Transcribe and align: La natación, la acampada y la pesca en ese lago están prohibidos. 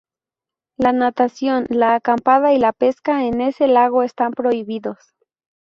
La 0.77 0.93
natación, 0.93 1.67
la 1.69 1.93
acampada 1.93 2.53
y 2.53 2.57
la 2.57 2.73
pesca 2.73 3.23
en 3.25 3.39
ese 3.39 3.67
lago 3.67 4.01
están 4.01 4.31
prohibidos. 4.31 4.97